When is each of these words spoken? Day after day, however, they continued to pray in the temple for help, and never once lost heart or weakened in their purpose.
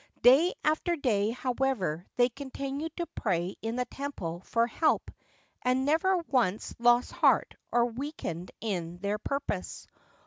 Day 0.23 0.55
after 0.63 0.95
day, 0.95 1.29
however, 1.29 2.07
they 2.15 2.29
continued 2.29 2.97
to 2.97 3.05
pray 3.05 3.55
in 3.61 3.75
the 3.75 3.85
temple 3.85 4.41
for 4.47 4.65
help, 4.65 5.11
and 5.61 5.85
never 5.85 6.17
once 6.27 6.73
lost 6.79 7.11
heart 7.11 7.53
or 7.71 7.85
weakened 7.85 8.49
in 8.61 8.97
their 8.97 9.19
purpose. 9.19 9.85